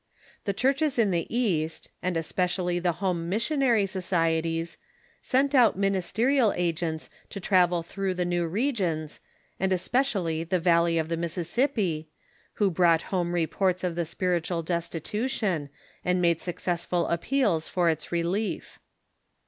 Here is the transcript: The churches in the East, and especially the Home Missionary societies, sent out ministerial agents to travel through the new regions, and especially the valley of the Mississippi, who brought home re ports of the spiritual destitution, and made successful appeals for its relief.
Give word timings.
The 0.45 0.53
churches 0.53 0.97
in 0.97 1.11
the 1.11 1.27
East, 1.29 1.91
and 2.01 2.17
especially 2.17 2.79
the 2.79 2.93
Home 3.03 3.29
Missionary 3.29 3.85
societies, 3.85 4.79
sent 5.21 5.53
out 5.53 5.77
ministerial 5.77 6.53
agents 6.55 7.07
to 7.29 7.39
travel 7.39 7.83
through 7.83 8.15
the 8.15 8.25
new 8.25 8.47
regions, 8.47 9.19
and 9.59 9.71
especially 9.71 10.43
the 10.43 10.59
valley 10.59 10.97
of 10.97 11.07
the 11.07 11.17
Mississippi, 11.17 12.09
who 12.53 12.71
brought 12.71 13.03
home 13.13 13.31
re 13.35 13.45
ports 13.45 13.83
of 13.83 13.93
the 13.93 14.05
spiritual 14.05 14.63
destitution, 14.63 15.69
and 16.03 16.19
made 16.19 16.41
successful 16.41 17.05
appeals 17.05 17.67
for 17.67 17.87
its 17.87 18.11
relief. 18.11 18.79